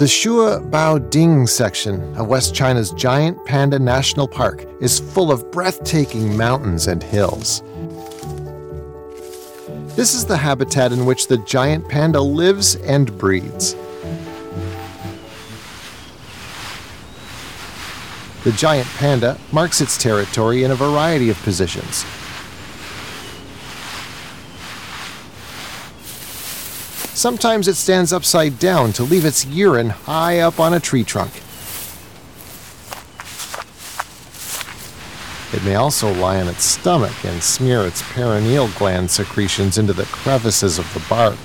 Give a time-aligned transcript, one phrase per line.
[0.00, 6.86] The Xuebaoding section of West China's giant panda national park is full of breathtaking mountains
[6.86, 7.62] and hills.
[9.96, 13.74] This is the habitat in which the giant panda lives and breeds.
[18.44, 22.06] The giant panda marks its territory in a variety of positions.
[27.20, 31.42] Sometimes it stands upside down to leave its urine high up on a tree trunk.
[35.52, 40.06] It may also lie on its stomach and smear its perineal gland secretions into the
[40.06, 41.36] crevices of the bark.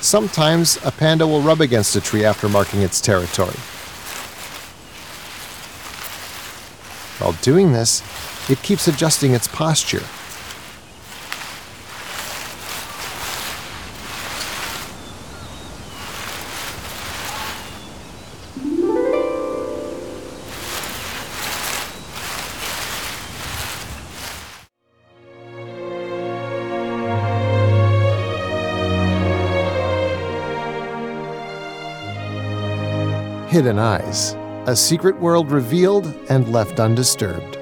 [0.00, 3.56] Sometimes a panda will rub against a tree after marking its territory.
[7.18, 8.02] While doing this,
[8.48, 10.02] it keeps adjusting its posture.
[33.50, 34.36] Hidden Eyes
[34.68, 37.59] A secret world revealed and left undisturbed.